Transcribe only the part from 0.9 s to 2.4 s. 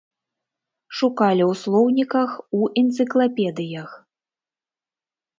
Шукалі ў слоўніках,